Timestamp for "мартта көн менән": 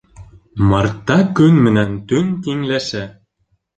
0.69-1.93